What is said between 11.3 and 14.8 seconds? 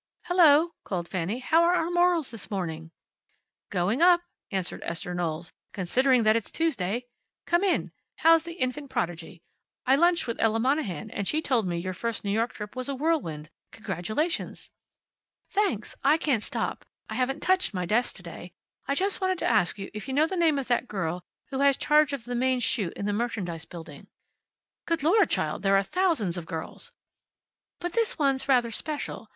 told me your first New York trip was a whirlwind. Congratulations!"